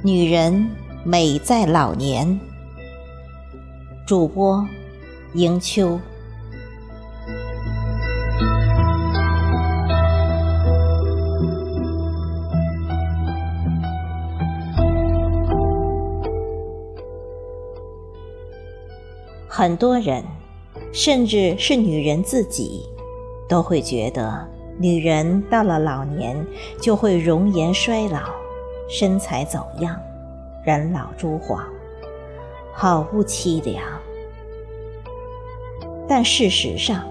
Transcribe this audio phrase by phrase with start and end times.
[0.00, 0.70] 女人
[1.04, 2.38] 美在老年。
[4.06, 4.64] 主播
[5.34, 5.98] 迎秋。
[19.48, 20.22] 很多人，
[20.92, 22.82] 甚至是女人自己，
[23.48, 26.46] 都会觉得，女人到了老年
[26.80, 28.20] 就会容颜衰老。
[28.88, 30.00] 身材走样，
[30.64, 31.62] 人老珠黄，
[32.72, 33.84] 好不凄凉。
[36.08, 37.06] 但事实上，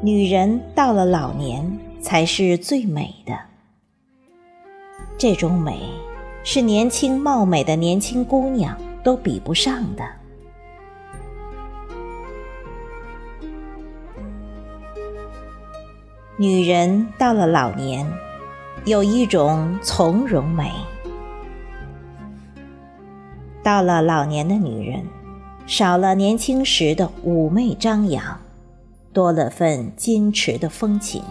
[0.00, 3.38] 女人到了老年才是最美的。
[5.16, 5.78] 这种美，
[6.42, 10.04] 是年轻貌美的年轻姑娘都比不上的。
[16.36, 18.04] 女人到了老年，
[18.84, 20.72] 有一种从容美。
[23.62, 25.04] 到了老年的女人，
[25.66, 28.40] 少了年轻时的妩媚张扬，
[29.12, 31.22] 多了份矜持的风情。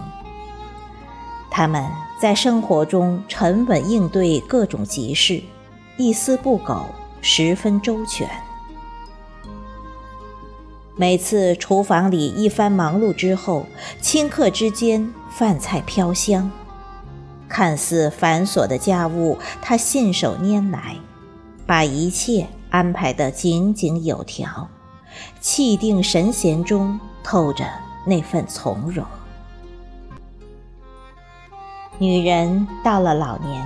[1.50, 1.86] 她们
[2.22, 5.42] 在生活中沉稳应对各种急事，
[5.98, 6.86] 一丝不苟，
[7.22, 8.30] 十分周全。
[10.96, 13.66] 每次厨房里一番忙碌之后，
[14.02, 16.50] 顷刻之间饭菜飘香，
[17.50, 20.96] 看似繁琐的家务，她信手拈来。
[21.72, 24.68] 把一切安排得井井有条，
[25.40, 27.66] 气定神闲中透着
[28.06, 29.06] 那份从容。
[31.98, 33.66] 女人到了老年，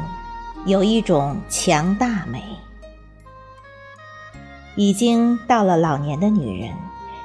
[0.67, 2.43] 有一种强大美。
[4.75, 6.75] 已经到了老年的女人，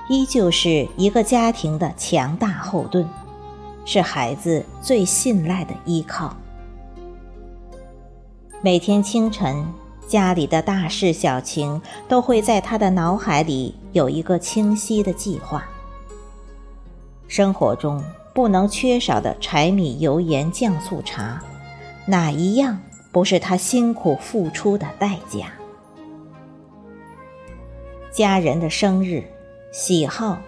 [0.08, 3.06] 依旧是一个家庭的强大后盾，
[3.84, 6.34] 是孩子最信赖的依靠。
[8.62, 9.62] 每天清晨。
[10.10, 15.64] 家里的大事小情都会在他的脑海里有一个清晰的计划。
[17.28, 18.02] 生活中
[18.34, 21.40] 不能缺少的柴米油盐酱醋茶，
[22.06, 22.76] 哪一样
[23.12, 25.46] 不是他辛苦付出的代价？
[28.10, 29.22] 家人的生日、
[29.70, 30.40] 喜好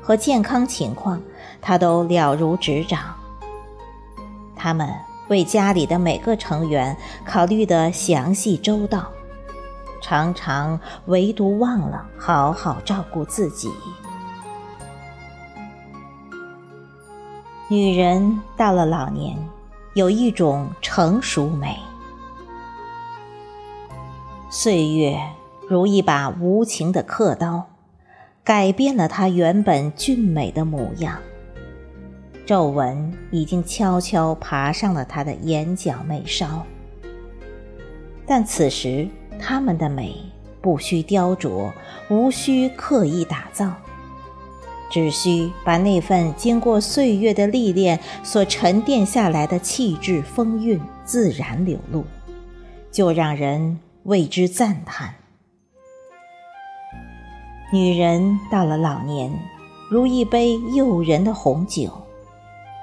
[0.00, 1.20] 和健康情况，
[1.60, 3.14] 他都了如指掌。
[4.56, 4.88] 他们。
[5.30, 9.08] 为家里的每个成员考虑得详细周到，
[10.02, 13.70] 常常唯独忘了好好照顾自己。
[17.68, 19.38] 女人到了老年，
[19.94, 21.78] 有一种成熟美。
[24.50, 25.16] 岁月
[25.68, 27.68] 如一把无情的刻刀，
[28.42, 31.20] 改变了她原本俊美的模样。
[32.50, 36.66] 皱纹已经悄悄爬上了他的眼角眉梢，
[38.26, 39.06] 但此时
[39.38, 40.16] 他们的美
[40.60, 41.70] 不需雕琢，
[42.08, 43.72] 无需刻意打造，
[44.90, 52.04] 只需把那份经过岁月的历练所沉淀下来的气质风韵自然流露，
[52.90, 55.14] 就让人为之赞叹。
[57.72, 59.32] 女人到了老年，
[59.88, 61.92] 如一杯诱人的红酒。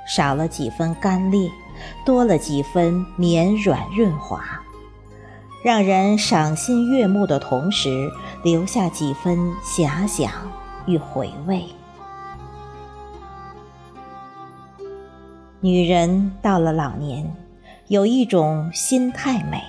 [0.07, 1.51] 少了几分干裂，
[2.05, 4.41] 多了几分绵软润滑，
[5.63, 8.09] 让人赏心悦目的同时，
[8.43, 10.31] 留下几分遐想
[10.85, 11.63] 与回味。
[15.59, 17.29] 女人到了老年，
[17.87, 19.61] 有一种心态美。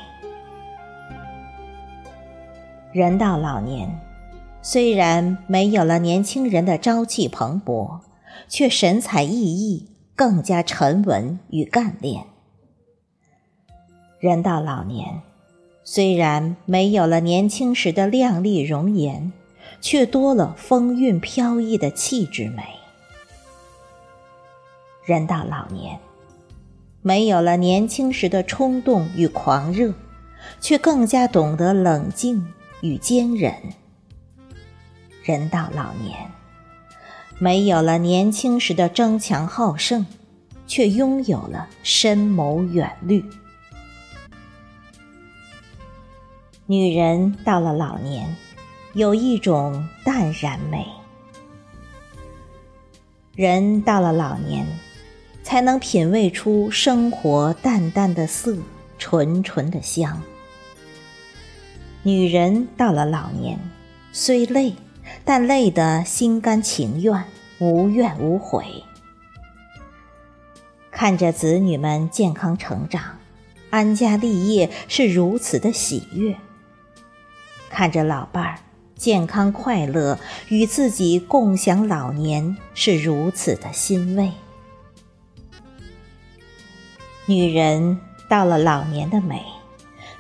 [2.93, 4.01] 人到老年，
[4.63, 8.01] 虽然没有了年轻人的朝气蓬勃，
[8.49, 9.83] 却神采奕奕。
[10.19, 12.25] 更加沉稳与干练。
[14.19, 15.23] 人到老年，
[15.85, 19.33] 虽然没有了年轻时的靓丽容颜，
[19.81, 22.65] 却多了风韵飘逸的气质美。
[25.05, 26.01] 人到老年，
[27.01, 29.95] 没有了年轻时的冲动与狂热，
[30.61, 32.45] 却更加懂得冷静
[32.81, 33.55] 与坚忍。
[35.23, 36.29] 人到老年。
[37.41, 40.05] 没有了年轻时的争强好胜，
[40.67, 43.25] 却拥有了深谋远虑。
[46.67, 48.37] 女人到了老年，
[48.95, 50.85] 有一种淡然美。
[53.37, 54.67] 人到了老年，
[55.45, 58.57] 才能品味出生活淡淡的色，
[58.99, 60.21] 纯纯的香。
[62.03, 63.57] 女人到了老年，
[64.13, 64.75] 虽累。
[65.25, 67.25] 但累得心甘情愿，
[67.59, 68.85] 无怨无悔。
[70.91, 73.19] 看着子女们健康成长，
[73.71, 76.37] 安家立业是如此的喜悦，
[77.71, 78.59] 看着老伴儿
[78.97, 80.19] 健康快乐，
[80.49, 84.33] 与自己共享老年，是如此的欣慰。
[87.27, 89.45] 女人到了老年的美，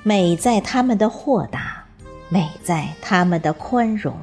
[0.04, 1.86] 美在她们的豁达，
[2.28, 4.16] 美在她们的宽容，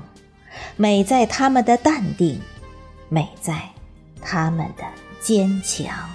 [0.77, 2.41] 美在他们的淡定，
[3.07, 3.69] 美在
[4.21, 4.83] 他们的
[5.21, 6.09] 坚强。